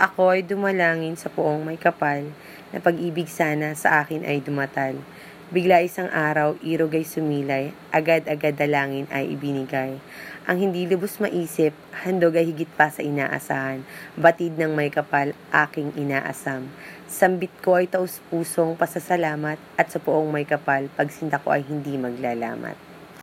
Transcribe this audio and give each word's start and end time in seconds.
Ako 0.00 0.32
ay 0.32 0.40
dumalangin 0.40 1.12
sa 1.12 1.28
poong 1.28 1.60
may 1.60 1.76
kapal, 1.76 2.24
na 2.72 2.80
pag-ibig 2.80 3.28
sana 3.28 3.76
sa 3.76 4.00
akin 4.00 4.24
ay 4.24 4.40
dumatal. 4.40 4.96
Bigla 5.52 5.84
isang 5.84 6.08
araw, 6.08 6.56
irog 6.64 6.96
ay 6.96 7.04
sumilay, 7.04 7.76
agad-agad 7.92 8.56
dalangin 8.56 9.04
ay 9.12 9.36
ibinigay. 9.36 10.00
Ang 10.48 10.56
hindi 10.56 10.88
lubos 10.88 11.20
maisip, 11.20 11.76
handog 12.00 12.32
ay 12.32 12.48
higit 12.48 12.72
pa 12.80 12.88
sa 12.88 13.04
inaasahan, 13.04 13.84
batid 14.16 14.56
ng 14.56 14.72
may 14.72 14.88
kapal, 14.88 15.36
aking 15.52 15.92
inaasam. 16.00 16.72
Sambit 17.04 17.52
ko 17.60 17.76
ay 17.76 17.84
taus 17.84 18.24
pusong 18.32 18.80
pasasalamat, 18.80 19.60
at 19.76 19.92
sa 19.92 20.00
poong 20.00 20.32
may 20.32 20.48
kapal, 20.48 20.88
pagsinta 20.96 21.36
ko 21.36 21.52
ay 21.52 21.60
hindi 21.60 22.00
maglalamat. 22.00 22.89